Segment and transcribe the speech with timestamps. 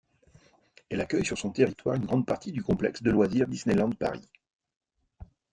[0.89, 4.27] Elle accueille sur son territoire une grande partie du complexe de loisirs Disneyland Paris.